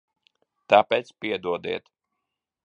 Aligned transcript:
Tāpēc 0.73 1.11
piedodiet. 1.27 1.93